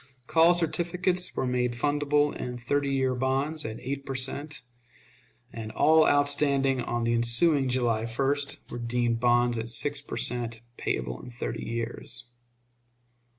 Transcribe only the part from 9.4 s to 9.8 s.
at